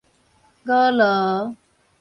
[0.65, 1.55] 俄羅